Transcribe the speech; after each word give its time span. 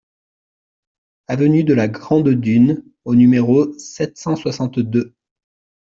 Avenue 1.27 1.63
de 1.63 1.75
la 1.75 1.87
Grande 1.87 2.29
Dune 2.29 2.83
au 3.05 3.13
numéro 3.13 3.71
sept 3.77 4.17
cent 4.17 4.35
soixante-deux 4.35 5.13